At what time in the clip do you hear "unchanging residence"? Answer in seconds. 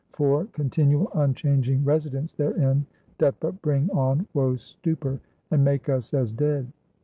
1.13-2.33